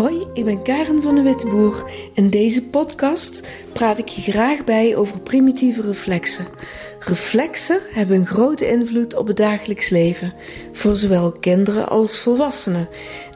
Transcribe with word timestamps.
Hoi, 0.00 0.24
ik 0.32 0.44
ben 0.44 0.62
Karen 0.62 1.02
van 1.02 1.14
de 1.14 1.22
Witteboer. 1.22 1.90
In 2.14 2.30
deze 2.30 2.68
podcast 2.68 3.42
praat 3.72 3.98
ik 3.98 4.08
je 4.08 4.20
graag 4.32 4.64
bij 4.64 4.96
over 4.96 5.20
primitieve 5.20 5.82
reflexen. 5.82 6.46
Reflexen 6.98 7.80
hebben 7.90 8.16
een 8.16 8.26
grote 8.26 8.68
invloed 8.68 9.14
op 9.14 9.26
het 9.26 9.36
dagelijks 9.36 9.88
leven, 9.88 10.34
voor 10.72 10.96
zowel 10.96 11.32
kinderen 11.32 11.88
als 11.88 12.20
volwassenen. 12.20 12.88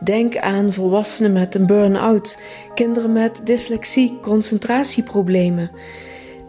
Denk 0.04 0.36
aan 0.36 0.72
volwassenen 0.72 1.32
met 1.32 1.54
een 1.54 1.66
burn-out, 1.66 2.38
kinderen 2.74 3.12
met 3.12 3.40
dyslexie, 3.46 4.18
concentratieproblemen. 4.22 5.70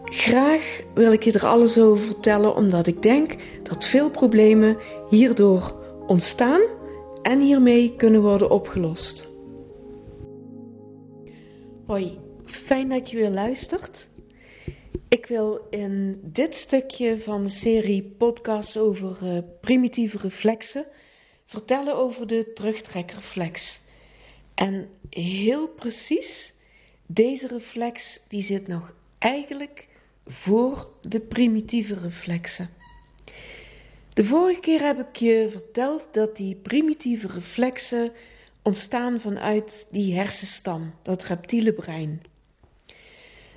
Graag 0.04 0.80
wil 0.94 1.12
ik 1.12 1.22
je 1.22 1.32
er 1.32 1.46
alles 1.46 1.78
over 1.78 2.04
vertellen, 2.04 2.54
omdat 2.54 2.86
ik 2.86 3.02
denk 3.02 3.34
dat 3.62 3.84
veel 3.84 4.10
problemen 4.10 4.76
hierdoor 5.10 5.74
ontstaan 6.06 6.60
en 7.22 7.40
hiermee 7.40 7.94
kunnen 7.96 8.22
worden 8.22 8.50
opgelost. 8.50 9.34
Hoi, 11.86 12.18
fijn 12.44 12.88
dat 12.88 13.10
je 13.10 13.16
weer 13.16 13.30
luistert. 13.30 14.08
Ik 15.08 15.26
wil 15.26 15.66
in 15.70 16.20
dit 16.22 16.56
stukje 16.56 17.20
van 17.20 17.44
de 17.44 17.50
serie 17.50 18.02
podcasts 18.02 18.76
over 18.76 19.18
uh, 19.22 19.38
primitieve 19.60 20.18
reflexen 20.18 20.86
vertellen 21.44 21.96
over 21.96 22.26
de 22.26 22.52
terugtrekreflex. 22.52 23.80
En 24.54 24.88
heel 25.10 25.68
precies, 25.68 26.54
deze 27.06 27.46
reflex 27.46 28.20
die 28.28 28.42
zit 28.42 28.66
nog 28.66 28.94
eigenlijk 29.18 29.88
voor 30.24 30.90
de 31.02 31.20
primitieve 31.20 31.94
reflexen. 31.94 32.68
De 34.08 34.24
vorige 34.24 34.60
keer 34.60 34.80
heb 34.80 35.08
ik 35.08 35.16
je 35.16 35.46
verteld 35.50 36.08
dat 36.12 36.36
die 36.36 36.56
primitieve 36.56 37.28
reflexen 37.28 38.12
ontstaan 38.66 39.20
vanuit 39.20 39.86
die 39.90 40.14
hersenstam, 40.14 40.94
dat 41.02 41.24
reptiele 41.24 41.72
brein. 41.72 42.20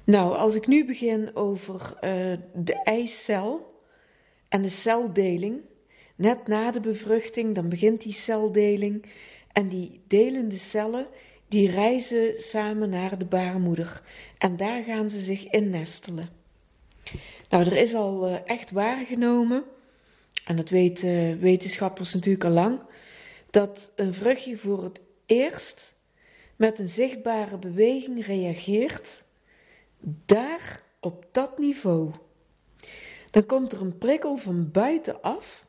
Nou, 0.04 0.36
als 0.36 0.56
ik 0.56 0.68
nu 0.68 0.86
begin 0.86 1.36
over 1.36 1.94
uh, 1.94 2.38
de 2.54 2.82
eicel 2.84 3.74
en 4.50 4.62
de 4.62 4.70
celdeling, 4.70 5.62
net 6.16 6.48
na 6.48 6.72
de 6.72 6.80
bevruchting, 6.80 7.56
dan 7.56 7.70
begint 7.70 8.02
die 8.02 8.14
celdeling 8.14 9.06
en 9.52 9.68
die 9.68 10.02
delende 10.08 10.58
cellen, 10.58 11.08
die 11.48 11.70
reizen 11.70 12.42
samen 12.42 12.90
naar 12.90 13.18
de 13.18 13.26
baarmoeder 13.26 14.02
en 14.38 14.58
daar 14.58 14.84
gaan 14.84 15.10
ze 15.10 15.20
zich 15.20 15.50
innestelen. 15.50 16.30
Nou, 17.50 17.66
er 17.66 17.78
is 17.78 17.94
al 17.94 18.30
uh, 18.30 18.38
echt 18.46 18.72
waargenomen, 18.72 19.64
en 20.46 20.56
dat 20.56 20.70
weten 20.70 21.40
wetenschappers 21.40 22.14
natuurlijk 22.14 22.44
al 22.44 22.52
lang, 22.52 22.82
dat 23.50 23.92
een 23.96 24.14
vruchtje 24.14 24.58
voor 24.58 24.84
het 24.84 25.02
eerst 25.26 25.96
met 26.56 26.80
een 26.80 26.88
zichtbare 26.88 27.58
beweging 27.58 28.26
reageert, 28.26 29.24
daar 30.26 30.84
op 31.00 31.26
dat 31.32 31.58
niveau. 31.58 32.12
Dan 33.32 33.46
komt 33.46 33.72
er 33.72 33.82
een 33.82 33.98
prikkel 33.98 34.36
van 34.36 34.72
buitenaf, 34.72 35.66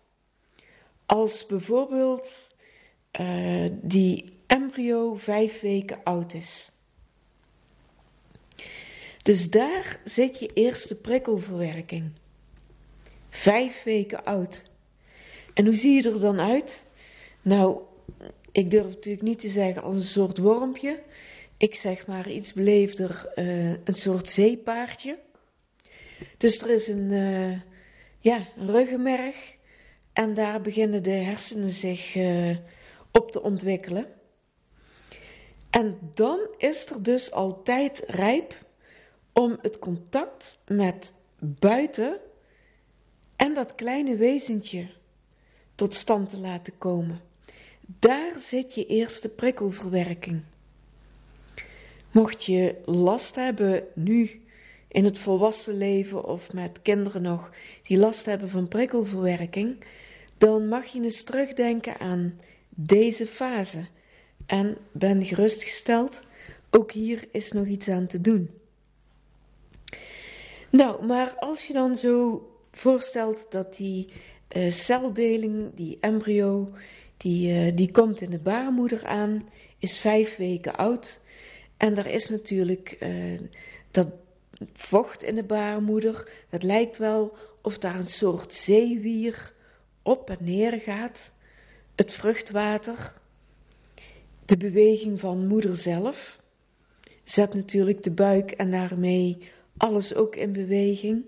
als 1.06 1.46
bijvoorbeeld 1.46 2.54
uh, 3.20 3.70
die 3.82 4.38
embryo 4.46 5.14
vijf 5.14 5.60
weken 5.60 6.02
oud 6.02 6.34
is. 6.34 6.72
Dus 9.22 9.50
daar 9.50 10.00
zit 10.04 10.38
je 10.38 10.52
eerste 10.52 11.00
prikkelverwerking. 11.00 12.12
Vijf 13.28 13.82
weken 13.82 14.24
oud. 14.24 14.70
En 15.54 15.64
hoe 15.64 15.74
zie 15.74 16.02
je 16.02 16.10
er 16.10 16.20
dan 16.20 16.40
uit? 16.40 16.86
Nou, 17.42 17.80
ik 18.52 18.70
durf 18.70 18.84
natuurlijk 18.84 19.22
niet 19.22 19.38
te 19.38 19.48
zeggen 19.48 19.82
als 19.82 19.96
een 19.96 20.02
soort 20.02 20.38
wormpje. 20.38 21.02
Ik 21.56 21.74
zeg 21.74 22.06
maar 22.06 22.30
iets 22.30 22.52
beleefder, 22.52 23.32
uh, 23.36 23.70
een 23.70 23.94
soort 23.94 24.28
zeepaardje. 24.28 25.18
Dus 26.36 26.62
er 26.62 26.70
is 26.70 26.88
een, 26.88 27.10
uh, 27.10 27.60
ja, 28.18 28.48
ruggenmerg. 28.56 29.56
En 30.12 30.34
daar 30.34 30.60
beginnen 30.60 31.02
de 31.02 31.10
hersenen 31.10 31.70
zich 31.70 32.14
uh, 32.14 32.56
op 33.12 33.30
te 33.30 33.42
ontwikkelen. 33.42 34.06
En 35.70 35.98
dan 36.14 36.54
is 36.56 36.90
er 36.90 37.02
dus 37.02 37.30
altijd 37.30 38.02
rijp 38.06 38.54
om 39.32 39.58
het 39.62 39.78
contact 39.78 40.58
met 40.66 41.12
buiten 41.38 42.20
en 43.36 43.54
dat 43.54 43.74
kleine 43.74 44.16
wezentje 44.16 44.90
tot 45.74 45.94
stand 45.94 46.28
te 46.28 46.38
laten 46.38 46.78
komen. 46.78 47.20
Daar 47.98 48.38
zit 48.38 48.74
je 48.74 48.86
eerste 48.86 49.28
prikkelverwerking. 49.28 50.42
Mocht 52.10 52.44
je 52.44 52.74
last 52.84 53.34
hebben 53.34 53.84
nu 53.94 54.42
in 54.88 55.04
het 55.04 55.18
volwassen 55.18 55.76
leven 55.76 56.24
of 56.24 56.52
met 56.52 56.82
kinderen 56.82 57.22
nog 57.22 57.50
die 57.82 57.98
last 57.98 58.26
hebben 58.26 58.48
van 58.48 58.68
prikkelverwerking, 58.68 59.84
dan 60.38 60.68
mag 60.68 60.86
je 60.86 61.02
eens 61.02 61.22
terugdenken 61.22 61.98
aan 61.98 62.38
deze 62.68 63.26
fase. 63.26 63.84
En 64.46 64.76
ben 64.92 65.24
gerustgesteld, 65.24 66.22
ook 66.70 66.92
hier 66.92 67.28
is 67.32 67.52
nog 67.52 67.66
iets 67.66 67.88
aan 67.88 68.06
te 68.06 68.20
doen. 68.20 68.50
Nou, 70.70 71.06
maar 71.06 71.34
als 71.38 71.66
je 71.66 71.72
dan 71.72 71.96
zo 71.96 72.46
voorstelt 72.72 73.46
dat 73.50 73.76
die 73.76 74.08
uh, 74.56 74.70
celdeling, 74.70 75.74
die 75.74 75.98
embryo, 76.00 76.72
die, 77.22 77.52
uh, 77.52 77.76
die 77.76 77.90
komt 77.90 78.20
in 78.20 78.30
de 78.30 78.38
baarmoeder 78.38 79.06
aan, 79.06 79.48
is 79.78 79.98
vijf 79.98 80.36
weken 80.36 80.76
oud. 80.76 81.20
En 81.76 81.96
er 81.96 82.06
is 82.06 82.28
natuurlijk 82.28 82.96
uh, 83.00 83.40
dat 83.90 84.08
vocht 84.72 85.22
in 85.22 85.34
de 85.34 85.44
baarmoeder. 85.44 86.30
Het 86.48 86.62
lijkt 86.62 86.98
wel 86.98 87.36
of 87.62 87.78
daar 87.78 87.98
een 87.98 88.06
soort 88.06 88.54
zeewier 88.54 89.52
op 90.02 90.30
en 90.30 90.38
neer 90.40 90.80
gaat. 90.80 91.32
Het 91.94 92.12
vruchtwater, 92.12 93.14
de 94.44 94.56
beweging 94.56 95.20
van 95.20 95.46
moeder 95.46 95.76
zelf, 95.76 96.40
zet 97.22 97.54
natuurlijk 97.54 98.02
de 98.02 98.12
buik 98.12 98.50
en 98.50 98.70
daarmee 98.70 99.48
alles 99.76 100.14
ook 100.14 100.36
in 100.36 100.52
beweging. 100.52 101.24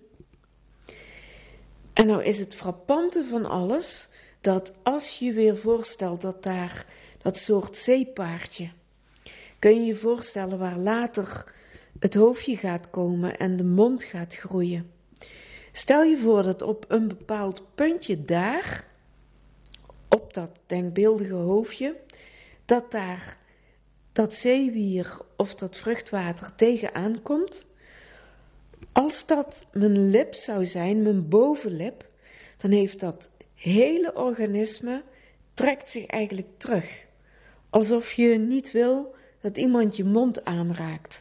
En 1.92 2.06
nou 2.06 2.24
is 2.24 2.38
het 2.38 2.54
frappante 2.54 3.24
van 3.24 3.46
alles 3.46 4.08
dat 4.42 4.72
als 4.82 5.18
je 5.18 5.32
weer 5.32 5.56
voorstelt 5.56 6.20
dat 6.20 6.42
daar 6.42 6.86
dat 7.22 7.36
soort 7.36 7.76
zeepaardje, 7.76 8.70
kun 9.58 9.74
je 9.74 9.84
je 9.86 9.94
voorstellen 9.94 10.58
waar 10.58 10.78
later 10.78 11.54
het 11.98 12.14
hoofdje 12.14 12.56
gaat 12.56 12.90
komen 12.90 13.36
en 13.38 13.56
de 13.56 13.64
mond 13.64 14.04
gaat 14.04 14.34
groeien. 14.34 14.90
Stel 15.72 16.02
je 16.02 16.16
voor 16.16 16.42
dat 16.42 16.62
op 16.62 16.84
een 16.88 17.08
bepaald 17.08 17.62
puntje 17.74 18.24
daar, 18.24 18.84
op 20.08 20.34
dat 20.34 20.60
denkbeeldige 20.66 21.34
hoofdje, 21.34 21.96
dat 22.64 22.90
daar 22.90 23.38
dat 24.12 24.34
zeewier 24.34 25.18
of 25.36 25.54
dat 25.54 25.76
vruchtwater 25.76 26.54
tegenaan 26.54 27.22
komt. 27.22 27.66
Als 28.92 29.26
dat 29.26 29.66
mijn 29.72 30.10
lip 30.10 30.34
zou 30.34 30.66
zijn, 30.66 31.02
mijn 31.02 31.28
bovenlip, 31.28 32.08
dan 32.56 32.70
heeft 32.70 33.00
dat 33.00 33.30
hele 33.62 34.14
organisme 34.14 35.04
trekt 35.54 35.90
zich 35.90 36.06
eigenlijk 36.06 36.48
terug. 36.56 37.06
Alsof 37.70 38.12
je 38.12 38.38
niet 38.38 38.70
wil 38.70 39.14
dat 39.40 39.56
iemand 39.56 39.96
je 39.96 40.04
mond 40.04 40.44
aanraakt. 40.44 41.20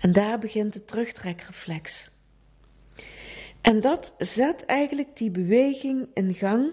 En 0.00 0.12
daar 0.12 0.38
begint 0.38 0.72
de 0.72 0.84
terugtrekreflex. 0.84 2.10
En 3.60 3.80
dat 3.80 4.14
zet 4.18 4.64
eigenlijk 4.64 5.16
die 5.16 5.30
beweging 5.30 6.08
in 6.14 6.34
gang. 6.34 6.72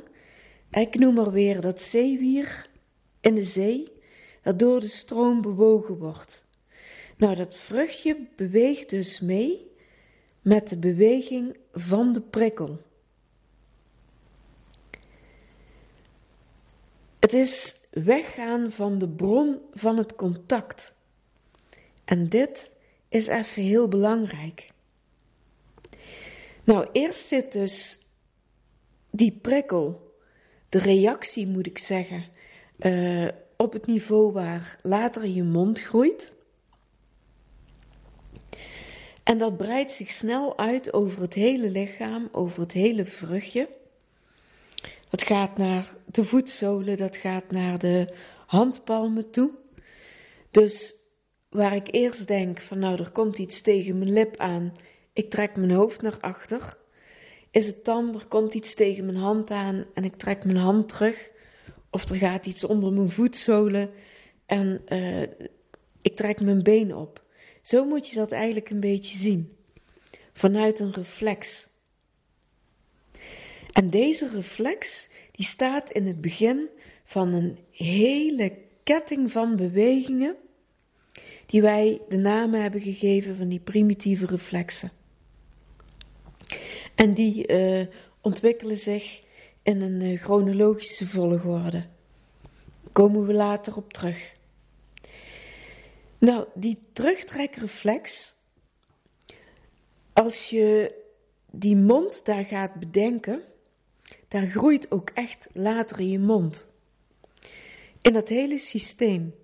Ik 0.71 0.95
noem 0.95 1.13
maar 1.13 1.31
weer 1.31 1.61
dat 1.61 1.81
zeewier 1.81 2.69
in 3.21 3.35
de 3.35 3.43
zee, 3.43 3.91
dat 4.41 4.59
door 4.59 4.79
de 4.79 4.87
stroom 4.87 5.41
bewogen 5.41 5.97
wordt. 5.97 6.45
Nou, 7.17 7.35
dat 7.35 7.57
vruchtje 7.57 8.27
beweegt 8.35 8.89
dus 8.89 9.19
mee 9.19 9.71
met 10.41 10.69
de 10.69 10.77
beweging 10.77 11.57
van 11.71 12.13
de 12.13 12.21
prikkel. 12.21 12.85
Het 17.19 17.33
is 17.33 17.75
weggaan 17.91 18.71
van 18.71 18.97
de 18.97 19.09
bron 19.09 19.61
van 19.71 19.97
het 19.97 20.15
contact. 20.15 20.95
En 22.05 22.29
dit 22.29 22.71
is 23.09 23.27
even 23.27 23.63
heel 23.63 23.87
belangrijk. 23.87 24.69
Nou, 26.63 26.87
eerst 26.91 27.27
zit 27.27 27.51
dus 27.51 27.99
die 29.11 29.39
prikkel, 29.41 30.13
de 30.69 30.79
reactie 30.79 31.47
moet 31.47 31.65
ik 31.65 31.77
zeggen, 31.77 32.25
uh, 32.79 33.27
op 33.57 33.73
het 33.73 33.85
niveau 33.85 34.31
waar 34.31 34.79
later 34.81 35.27
je 35.27 35.43
mond 35.43 35.81
groeit. 35.81 36.35
En 39.23 39.37
dat 39.37 39.57
breidt 39.57 39.91
zich 39.91 40.09
snel 40.09 40.57
uit 40.57 40.93
over 40.93 41.21
het 41.21 41.33
hele 41.33 41.69
lichaam, 41.69 42.29
over 42.31 42.59
het 42.59 42.71
hele 42.71 43.05
vruchtje. 43.05 43.69
Dat 45.09 45.23
gaat 45.23 45.57
naar 45.57 45.95
de 46.05 46.23
voetzolen, 46.23 46.97
dat 46.97 47.15
gaat 47.15 47.51
naar 47.51 47.79
de 47.79 48.13
handpalmen 48.45 49.31
toe. 49.31 49.51
Dus 50.51 50.95
waar 51.49 51.75
ik 51.75 51.87
eerst 51.91 52.27
denk 52.27 52.61
van 52.61 52.79
nou 52.79 52.99
er 52.99 53.11
komt 53.11 53.37
iets 53.37 53.61
tegen 53.61 53.97
mijn 53.97 54.13
lip 54.13 54.37
aan, 54.37 54.73
ik 55.13 55.29
trek 55.29 55.55
mijn 55.55 55.71
hoofd 55.71 56.01
naar 56.01 56.19
achter, 56.19 56.77
is 57.51 57.65
het 57.65 57.85
dan 57.85 58.13
er 58.13 58.25
komt 58.25 58.53
iets 58.53 58.75
tegen 58.75 59.05
mijn 59.05 59.17
hand 59.17 59.51
aan 59.51 59.85
en 59.93 60.03
ik 60.03 60.15
trek 60.15 60.45
mijn 60.45 60.57
hand 60.57 60.89
terug, 60.89 61.29
of 61.89 62.09
er 62.09 62.17
gaat 62.17 62.45
iets 62.45 62.63
onder 62.63 62.93
mijn 62.93 63.09
voetzolen 63.09 63.89
en 64.45 64.81
uh, 64.87 65.21
ik 66.01 66.15
trek 66.15 66.41
mijn 66.41 66.63
been 66.63 66.95
op. 66.95 67.25
Zo 67.61 67.85
moet 67.85 68.07
je 68.07 68.15
dat 68.15 68.31
eigenlijk 68.31 68.69
een 68.69 68.79
beetje 68.79 69.17
zien, 69.17 69.57
vanuit 70.33 70.79
een 70.79 70.93
reflex. 70.93 71.69
En 73.77 73.89
deze 73.89 74.29
reflex 74.29 75.09
die 75.31 75.45
staat 75.45 75.91
in 75.91 76.05
het 76.05 76.21
begin 76.21 76.69
van 77.03 77.33
een 77.33 77.57
hele 77.71 78.57
ketting 78.83 79.31
van 79.31 79.55
bewegingen 79.55 80.35
die 81.45 81.61
wij 81.61 82.01
de 82.09 82.17
namen 82.17 82.61
hebben 82.61 82.81
gegeven 82.81 83.37
van 83.37 83.47
die 83.47 83.59
primitieve 83.59 84.25
reflexen. 84.25 84.91
En 86.95 87.13
die 87.13 87.51
uh, 87.51 87.87
ontwikkelen 88.21 88.77
zich 88.77 89.23
in 89.63 89.81
een 89.81 90.01
uh, 90.01 90.19
chronologische 90.19 91.07
volgorde. 91.07 91.85
Daar 92.81 92.91
komen 92.91 93.25
we 93.25 93.33
later 93.33 93.75
op 93.75 93.93
terug. 93.93 94.35
Nou, 96.17 96.47
die 96.53 96.79
terugtrekreflex, 96.93 98.35
als 100.13 100.49
je 100.49 100.95
die 101.51 101.75
mond 101.75 102.25
daar 102.25 102.45
gaat 102.45 102.79
bedenken, 102.79 103.43
daar 104.27 104.47
groeit 104.47 104.91
ook 104.91 105.09
echt 105.09 105.47
later 105.53 106.01
je 106.01 106.19
mond. 106.19 106.71
In 108.01 108.13
dat 108.13 108.27
hele 108.27 108.57
systeem, 108.57 109.35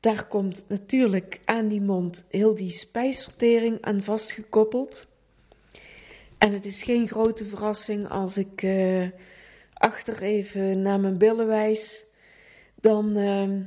daar 0.00 0.26
komt 0.26 0.64
natuurlijk 0.68 1.40
aan 1.44 1.68
die 1.68 1.80
mond 1.80 2.24
heel 2.30 2.54
die 2.54 2.70
spijsvertering 2.70 3.80
aan 3.80 4.02
vastgekoppeld. 4.02 5.06
En 6.38 6.52
het 6.52 6.64
is 6.64 6.82
geen 6.82 7.08
grote 7.08 7.44
verrassing 7.44 8.08
als 8.08 8.36
ik 8.36 8.62
uh, 8.62 9.08
achter 9.72 10.22
even 10.22 10.82
naar 10.82 11.00
mijn 11.00 11.18
billen 11.18 11.46
wijs, 11.46 12.04
dan, 12.80 13.18
uh, 13.18 13.60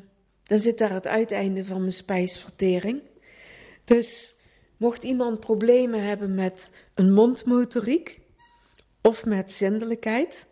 dan 0.44 0.60
zit 0.60 0.78
daar 0.78 0.94
het 0.94 1.08
uiteinde 1.08 1.66
van 1.66 1.80
mijn 1.80 1.92
spijsvertering. 1.92 3.02
Dus 3.86 4.36
mocht 4.78 5.04
iemand 5.04 5.40
problemen 5.40 6.04
hebben 6.04 6.36
met 6.36 6.72
een 6.94 7.14
mondmotoriek, 7.14 8.20
of 9.02 9.26
met 9.26 9.52
zindelijkheid, 9.52 10.48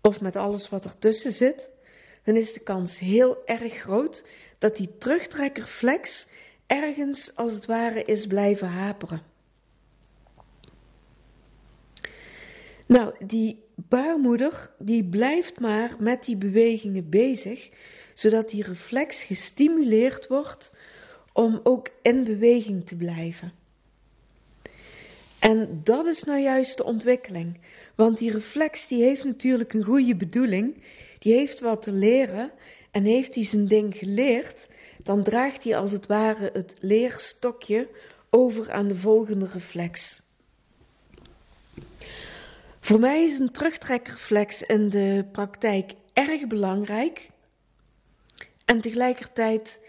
of 0.00 0.20
met 0.20 0.36
alles 0.36 0.68
wat 0.68 0.84
ertussen 0.84 1.32
zit, 1.32 1.70
dan 2.24 2.36
is 2.36 2.52
de 2.52 2.60
kans 2.60 2.98
heel 2.98 3.46
erg 3.46 3.74
groot 3.74 4.24
dat 4.58 4.76
die 4.76 4.96
terugtrekkerflex 4.98 6.26
ergens 6.66 7.36
als 7.36 7.54
het 7.54 7.66
ware 7.66 8.04
is 8.04 8.26
blijven 8.26 8.68
haperen. 8.68 9.22
Nou, 12.86 13.26
die 13.26 13.64
baarmoeder 13.74 14.70
die 14.78 15.04
blijft 15.04 15.60
maar 15.60 15.96
met 15.98 16.24
die 16.24 16.36
bewegingen 16.36 17.10
bezig, 17.10 17.70
zodat 18.14 18.50
die 18.50 18.62
reflex 18.62 19.22
gestimuleerd 19.22 20.26
wordt 20.26 20.72
om 21.32 21.60
ook 21.62 21.88
in 22.02 22.24
beweging 22.24 22.86
te 22.86 22.96
blijven. 22.96 23.52
En 25.40 25.80
dat 25.84 26.06
is 26.06 26.24
nou 26.24 26.40
juist 26.40 26.76
de 26.76 26.84
ontwikkeling. 26.84 27.60
Want 27.94 28.18
die 28.18 28.30
reflex 28.30 28.88
die 28.88 29.02
heeft 29.02 29.24
natuurlijk 29.24 29.72
een 29.72 29.84
goede 29.84 30.16
bedoeling. 30.16 30.82
Die 31.18 31.34
heeft 31.34 31.60
wat 31.60 31.82
te 31.82 31.92
leren. 31.92 32.52
En 32.90 33.04
heeft 33.04 33.34
hij 33.34 33.44
zijn 33.44 33.66
ding 33.66 33.96
geleerd, 33.96 34.68
dan 35.02 35.22
draagt 35.22 35.64
hij 35.64 35.76
als 35.76 35.92
het 35.92 36.06
ware 36.06 36.50
het 36.52 36.74
leerstokje 36.80 37.88
over 38.30 38.72
aan 38.72 38.88
de 38.88 38.96
volgende 38.96 39.48
reflex. 39.52 40.22
Voor 42.80 43.00
mij 43.00 43.24
is 43.24 43.38
een 43.38 43.52
terugtrekreflex 43.52 44.62
in 44.62 44.88
de 44.90 45.28
praktijk 45.32 45.92
erg 46.12 46.46
belangrijk. 46.46 47.30
En 48.64 48.80
tegelijkertijd 48.80 49.80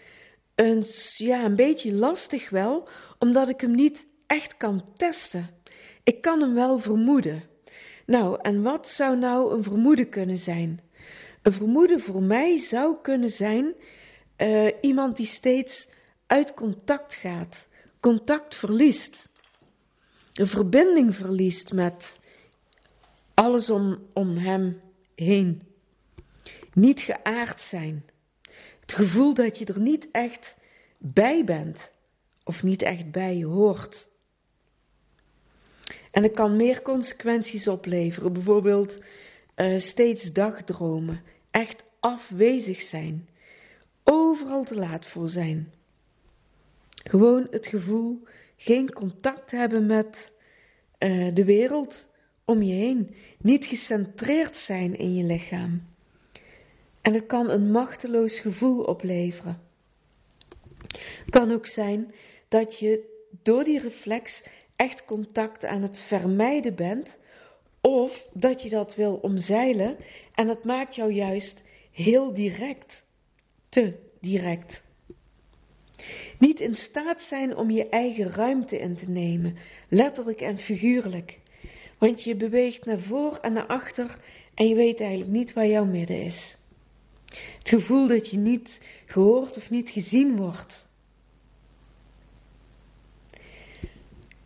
een, 0.54 0.84
ja, 1.16 1.44
een 1.44 1.56
beetje 1.56 1.92
lastig 1.92 2.50
wel, 2.50 2.88
omdat 3.18 3.48
ik 3.48 3.60
hem 3.60 3.74
niet 3.74 4.06
echt 4.30 4.56
kan 4.56 4.84
testen. 4.96 5.50
Ik 6.02 6.22
kan 6.22 6.40
hem 6.40 6.54
wel 6.54 6.78
vermoeden. 6.78 7.42
Nou, 8.06 8.38
en 8.42 8.62
wat 8.62 8.88
zou 8.88 9.18
nou 9.18 9.54
een 9.54 9.62
vermoeden 9.62 10.08
kunnen 10.08 10.36
zijn? 10.36 10.80
Een 11.42 11.52
vermoeden 11.52 12.00
voor 12.00 12.22
mij 12.22 12.58
zou 12.58 12.96
kunnen 13.02 13.30
zijn 13.30 13.74
uh, 14.38 14.72
iemand 14.80 15.16
die 15.16 15.26
steeds 15.26 15.88
uit 16.26 16.54
contact 16.54 17.14
gaat, 17.14 17.68
contact 18.00 18.54
verliest, 18.54 19.30
een 20.32 20.46
verbinding 20.46 21.16
verliest 21.16 21.72
met 21.72 22.18
alles 23.34 23.70
om, 23.70 24.06
om 24.12 24.36
hem 24.36 24.80
heen. 25.14 25.62
Niet 26.72 27.00
geaard 27.00 27.60
zijn. 27.60 28.04
Het 28.80 28.92
gevoel 28.92 29.34
dat 29.34 29.58
je 29.58 29.64
er 29.64 29.80
niet 29.80 30.08
echt 30.10 30.56
bij 30.98 31.44
bent 31.44 31.92
of 32.44 32.62
niet 32.62 32.82
echt 32.82 33.10
bij 33.10 33.42
hoort. 33.42 34.08
En 36.10 36.22
het 36.22 36.32
kan 36.32 36.56
meer 36.56 36.82
consequenties 36.82 37.68
opleveren. 37.68 38.32
Bijvoorbeeld 38.32 38.98
uh, 39.56 39.78
steeds 39.78 40.32
dagdromen, 40.32 41.22
echt 41.50 41.84
afwezig 42.00 42.80
zijn, 42.80 43.28
overal 44.04 44.64
te 44.64 44.74
laat 44.74 45.06
voor 45.06 45.28
zijn. 45.28 45.72
Gewoon 47.04 47.46
het 47.50 47.66
gevoel 47.66 48.22
geen 48.56 48.92
contact 48.92 49.50
hebben 49.50 49.86
met 49.86 50.32
uh, 50.98 51.34
de 51.34 51.44
wereld 51.44 52.08
om 52.44 52.62
je 52.62 52.72
heen, 52.72 53.14
niet 53.38 53.66
gecentreerd 53.66 54.56
zijn 54.56 54.96
in 54.96 55.14
je 55.14 55.24
lichaam. 55.24 55.82
En 57.00 57.14
het 57.14 57.26
kan 57.26 57.50
een 57.50 57.70
machteloos 57.70 58.40
gevoel 58.40 58.82
opleveren. 58.82 59.60
Het 60.96 61.30
kan 61.30 61.52
ook 61.52 61.66
zijn 61.66 62.14
dat 62.48 62.78
je 62.78 63.08
door 63.42 63.64
die 63.64 63.78
reflex 63.78 64.44
echt 64.80 65.04
contact 65.04 65.64
aan 65.64 65.82
het 65.82 65.98
vermijden 65.98 66.74
bent, 66.74 67.18
of 67.80 68.28
dat 68.32 68.62
je 68.62 68.68
dat 68.68 68.94
wil 68.94 69.14
omzeilen 69.14 69.96
en 70.34 70.48
het 70.48 70.64
maakt 70.64 70.94
jou 70.94 71.12
juist 71.12 71.64
heel 71.90 72.34
direct, 72.34 73.04
te 73.68 73.98
direct. 74.20 74.82
Niet 76.38 76.60
in 76.60 76.74
staat 76.74 77.22
zijn 77.22 77.56
om 77.56 77.70
je 77.70 77.88
eigen 77.88 78.30
ruimte 78.30 78.78
in 78.78 78.96
te 78.96 79.10
nemen, 79.10 79.56
letterlijk 79.88 80.40
en 80.40 80.58
figuurlijk. 80.58 81.38
Want 81.98 82.22
je 82.22 82.36
beweegt 82.36 82.84
naar 82.84 83.00
voor 83.00 83.36
en 83.36 83.52
naar 83.52 83.66
achter 83.66 84.18
en 84.54 84.68
je 84.68 84.74
weet 84.74 85.00
eigenlijk 85.00 85.30
niet 85.30 85.52
waar 85.52 85.66
jouw 85.66 85.84
midden 85.84 86.22
is. 86.22 86.58
Het 87.58 87.68
gevoel 87.68 88.06
dat 88.06 88.30
je 88.30 88.36
niet 88.36 88.80
gehoord 89.06 89.56
of 89.56 89.70
niet 89.70 89.90
gezien 89.90 90.36
wordt. 90.36 90.89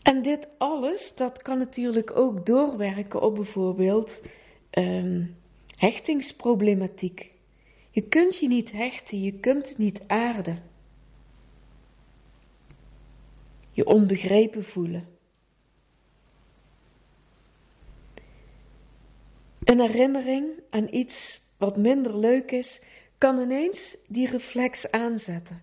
En 0.04 0.22
dit 0.22 0.48
alles, 0.58 1.14
dat 1.14 1.42
kan 1.42 1.58
natuurlijk 1.58 2.16
ook 2.16 2.46
doorwerken 2.46 3.22
op 3.22 3.34
bijvoorbeeld 3.34 4.22
um, 4.70 5.36
hechtingsproblematiek. 5.76 7.32
Je 7.90 8.08
kunt 8.08 8.38
je 8.38 8.48
niet 8.48 8.72
hechten, 8.72 9.20
je 9.22 9.40
kunt 9.40 9.78
niet 9.78 10.00
aarden. 10.06 10.62
Je 13.70 13.86
onbegrepen 13.86 14.64
voelen. 14.64 15.08
Een 19.64 19.80
herinnering 19.80 20.48
aan 20.70 20.86
iets 20.90 21.42
wat 21.58 21.76
minder 21.76 22.18
leuk 22.18 22.50
is, 22.50 22.82
kan 23.18 23.38
ineens 23.38 23.96
die 24.08 24.28
reflex 24.28 24.90
aanzetten. 24.90 25.62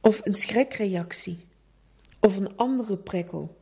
Of 0.00 0.20
een 0.24 0.34
schrikreactie 0.34 1.44
of 2.20 2.36
een 2.36 2.56
andere 2.56 2.96
prikkel. 2.96 3.56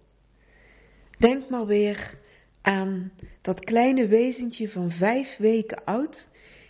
Denk 1.18 1.48
maar 1.48 1.66
weer 1.66 2.18
aan 2.62 3.12
dat 3.40 3.60
kleine 3.60 4.06
wezentje 4.06 4.68
van 4.68 4.90
vijf 4.90 5.36
weken 5.36 5.84
oud, 5.84 6.28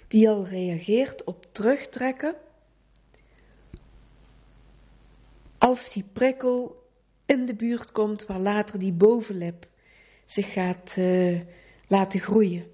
die 0.09 0.29
al 0.29 0.47
reageert 0.47 1.25
op 1.25 1.47
terugtrekken 1.53 2.35
als 5.59 5.91
die 5.93 6.05
prikkel 6.13 6.83
in 7.27 7.47
de 7.47 7.55
buurt 7.55 7.93
komt 7.93 8.27
waar 8.27 8.39
later 8.39 8.79
die 8.79 8.93
bovenlip 8.93 9.67
zich 10.27 10.53
gaat 10.53 10.95
uh, 10.99 11.41
laten 11.87 12.21
groeien. 12.21 12.67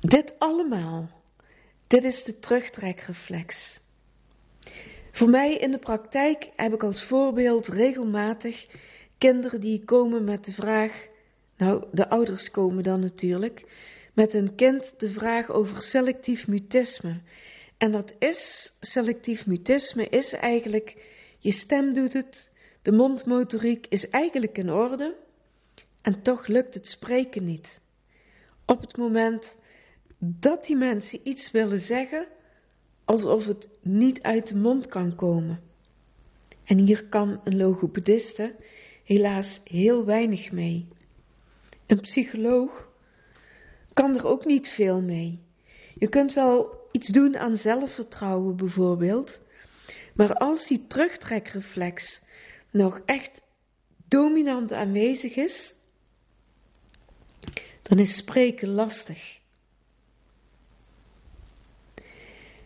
Dit 0.00 0.34
allemaal, 0.38 1.10
dit 1.86 2.04
is 2.04 2.24
de 2.24 2.38
terugtrekreflex. 2.38 3.80
Voor 5.18 5.30
mij 5.30 5.54
in 5.54 5.70
de 5.70 5.78
praktijk 5.78 6.50
heb 6.56 6.72
ik 6.72 6.82
als 6.82 7.04
voorbeeld 7.04 7.68
regelmatig 7.68 8.66
kinderen 9.18 9.60
die 9.60 9.84
komen 9.84 10.24
met 10.24 10.44
de 10.44 10.52
vraag, 10.52 11.06
nou 11.56 11.84
de 11.92 12.08
ouders 12.08 12.50
komen 12.50 12.82
dan 12.82 13.00
natuurlijk, 13.00 13.64
met 14.14 14.32
hun 14.32 14.54
kind 14.54 14.94
de 14.98 15.10
vraag 15.10 15.50
over 15.50 15.82
selectief 15.82 16.46
mutisme. 16.46 17.20
En 17.78 17.92
dat 17.92 18.14
is, 18.18 18.72
selectief 18.80 19.46
mutisme 19.46 20.08
is 20.08 20.32
eigenlijk, 20.32 20.96
je 21.38 21.52
stem 21.52 21.92
doet 21.92 22.12
het, 22.12 22.52
de 22.82 22.92
mondmotoriek 22.92 23.86
is 23.88 24.08
eigenlijk 24.08 24.58
in 24.58 24.70
orde 24.70 25.16
en 26.02 26.22
toch 26.22 26.46
lukt 26.46 26.74
het 26.74 26.86
spreken 26.86 27.44
niet. 27.44 27.80
Op 28.66 28.80
het 28.80 28.96
moment 28.96 29.56
dat 30.18 30.64
die 30.64 30.76
mensen 30.76 31.20
iets 31.22 31.50
willen 31.50 31.80
zeggen, 31.80 32.26
alsof 33.08 33.46
het 33.46 33.68
niet 33.82 34.22
uit 34.22 34.48
de 34.48 34.56
mond 34.56 34.86
kan 34.86 35.14
komen. 35.14 35.60
En 36.64 36.78
hier 36.78 37.04
kan 37.04 37.40
een 37.44 37.56
logopediste 37.56 38.54
helaas 39.04 39.60
heel 39.64 40.04
weinig 40.04 40.52
mee. 40.52 40.88
Een 41.86 42.00
psycholoog 42.00 42.88
kan 43.92 44.16
er 44.16 44.26
ook 44.26 44.44
niet 44.44 44.68
veel 44.68 45.00
mee. 45.00 45.42
Je 45.94 46.08
kunt 46.08 46.32
wel 46.32 46.88
iets 46.92 47.08
doen 47.08 47.36
aan 47.36 47.56
zelfvertrouwen 47.56 48.56
bijvoorbeeld, 48.56 49.40
maar 50.14 50.34
als 50.34 50.66
die 50.66 50.86
terugtrekreflex 50.86 52.22
nog 52.70 53.00
echt 53.04 53.40
dominant 54.08 54.72
aanwezig 54.72 55.36
is, 55.36 55.74
dan 57.82 57.98
is 57.98 58.16
spreken 58.16 58.68
lastig. 58.68 59.38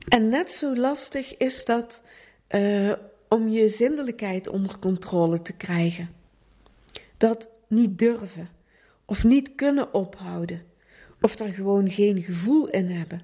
En 0.09 0.29
net 0.29 0.53
zo 0.53 0.77
lastig 0.77 1.37
is 1.37 1.65
dat 1.65 2.03
uh, 2.51 2.93
om 3.29 3.49
je 3.49 3.69
zindelijkheid 3.69 4.49
onder 4.49 4.79
controle 4.79 5.43
te 5.43 5.53
krijgen. 5.53 6.11
Dat 7.17 7.49
niet 7.69 7.99
durven 7.99 8.49
of 9.05 9.25
niet 9.25 9.55
kunnen 9.55 9.95
ophouden 9.95 10.63
of 11.21 11.39
er 11.39 11.53
gewoon 11.53 11.91
geen 11.91 12.23
gevoel 12.23 12.69
in 12.69 12.89
hebben. 12.89 13.23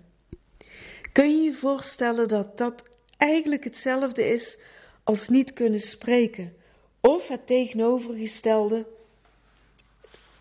Kun 1.12 1.30
je 1.36 1.42
je 1.42 1.54
voorstellen 1.54 2.28
dat 2.28 2.58
dat 2.58 2.82
eigenlijk 3.16 3.64
hetzelfde 3.64 4.28
is 4.28 4.58
als 5.04 5.28
niet 5.28 5.52
kunnen 5.52 5.80
spreken 5.80 6.52
of 7.00 7.28
het 7.28 7.46
tegenovergestelde 7.46 8.86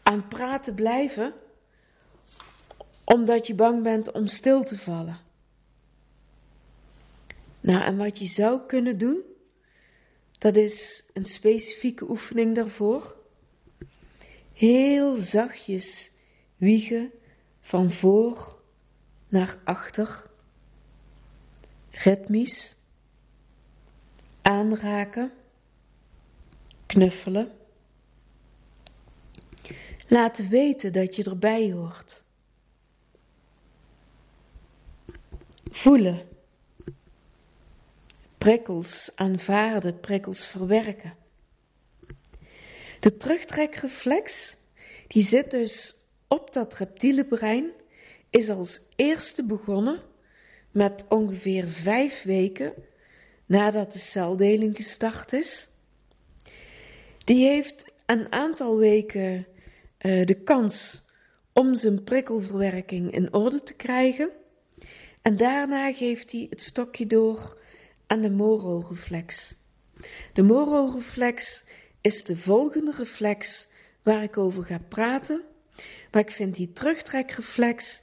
aan 0.03 0.27
praten 0.27 0.75
blijven 0.75 1.33
omdat 3.03 3.47
je 3.47 3.55
bang 3.55 3.83
bent 3.83 4.11
om 4.11 4.27
stil 4.27 4.63
te 4.63 4.77
vallen? 4.77 5.26
Nou, 7.67 7.81
en 7.81 7.97
wat 7.97 8.17
je 8.17 8.27
zou 8.27 8.65
kunnen 8.65 8.97
doen, 8.97 9.23
dat 10.31 10.55
is 10.55 11.05
een 11.13 11.25
specifieke 11.25 12.09
oefening 12.09 12.55
daarvoor. 12.55 13.15
Heel 14.53 15.17
zachtjes 15.17 16.11
wiegen 16.57 17.11
van 17.61 17.91
voor 17.91 18.61
naar 19.27 19.57
achter. 19.63 20.29
Ritmisch. 21.91 22.75
Aanraken. 24.41 25.31
Knuffelen. 26.85 27.51
Laten 30.07 30.49
weten 30.49 30.93
dat 30.93 31.15
je 31.15 31.23
erbij 31.23 31.71
hoort. 31.71 32.23
Voelen 35.71 36.36
prikkels 38.37 39.11
aanvaarden, 39.15 39.99
prikkels 39.99 40.45
verwerken. 40.45 41.15
De 42.99 43.17
terugtrekreflex, 43.17 44.55
die 45.07 45.23
zit 45.23 45.51
dus 45.51 45.95
op 46.27 46.53
dat 46.53 46.73
reptiele 46.73 47.25
brein, 47.25 47.71
is 48.29 48.49
als 48.49 48.81
eerste 48.95 49.45
begonnen 49.45 50.01
met 50.71 51.05
ongeveer 51.09 51.67
vijf 51.67 52.23
weken 52.23 52.73
nadat 53.45 53.93
de 53.93 53.99
celdeling 53.99 54.75
gestart 54.75 55.33
is. 55.33 55.69
Die 57.23 57.47
heeft 57.47 57.91
een 58.05 58.31
aantal 58.31 58.77
weken 58.77 59.47
uh, 59.99 60.25
de 60.25 60.43
kans 60.43 61.05
om 61.53 61.75
zijn 61.75 62.03
prikkelverwerking 62.03 63.11
in 63.11 63.33
orde 63.33 63.63
te 63.63 63.73
krijgen. 63.73 64.31
En 65.21 65.37
daarna 65.37 65.93
geeft 65.93 66.31
hij 66.31 66.47
het 66.49 66.61
stokje 66.61 67.07
door 67.07 67.57
aan 68.07 68.21
de 68.21 68.29
Moro-reflex. 68.29 69.55
De 70.33 70.41
Moro-reflex 70.41 71.65
is 72.01 72.23
de 72.23 72.35
volgende 72.35 72.93
reflex 72.97 73.67
waar 74.03 74.23
ik 74.23 74.37
over 74.37 74.65
ga 74.65 74.79
praten, 74.89 75.41
maar 76.11 76.21
ik 76.21 76.31
vind 76.31 76.55
die 76.55 76.71
terugtrekreflex 76.71 78.01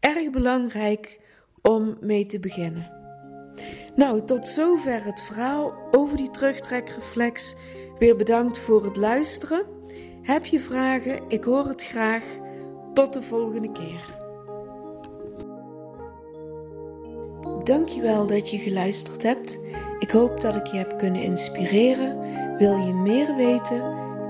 erg 0.00 0.30
belangrijk 0.30 1.20
om 1.62 1.96
mee 2.00 2.26
te 2.26 2.40
beginnen. 2.40 3.02
Nou, 3.96 4.24
tot 4.24 4.46
zover 4.46 5.04
het 5.04 5.22
verhaal 5.22 5.88
over 5.90 6.16
die 6.16 6.30
terugtrekreflex. 6.30 7.54
Weer 7.98 8.16
bedankt 8.16 8.58
voor 8.58 8.84
het 8.84 8.96
luisteren. 8.96 9.66
Heb 10.22 10.44
je 10.44 10.60
vragen? 10.60 11.22
Ik 11.28 11.44
hoor 11.44 11.66
het 11.66 11.84
graag. 11.84 12.24
Tot 12.94 13.12
de 13.12 13.22
volgende 13.22 13.72
keer. 13.72 14.13
Dankjewel 17.64 18.26
dat 18.26 18.50
je 18.50 18.58
geluisterd 18.58 19.22
hebt. 19.22 19.58
Ik 19.98 20.10
hoop 20.10 20.40
dat 20.40 20.56
ik 20.56 20.66
je 20.66 20.76
heb 20.76 20.98
kunnen 20.98 21.22
inspireren. 21.22 22.18
Wil 22.58 22.76
je 22.76 22.92
meer 22.92 23.36
weten? 23.36 23.82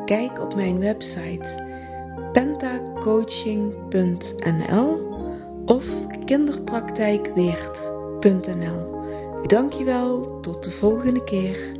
Kijk 0.04 0.40
op 0.40 0.54
mijn 0.54 0.78
website 0.78 1.62
pentacoaching.nl 2.32 5.12
of 5.66 5.84
kinderpraktijkweert.nl. 6.24 8.92
Dankjewel, 9.46 10.40
tot 10.40 10.64
de 10.64 10.70
volgende 10.70 11.24
keer. 11.24 11.73